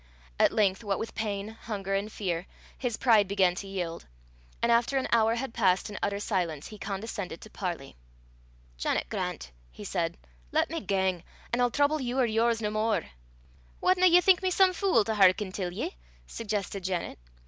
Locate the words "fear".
2.11-2.47